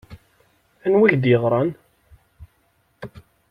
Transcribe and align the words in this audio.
Anwi 0.85 1.05
i 1.05 1.07
k-d-yeɣṛan? 1.11 1.69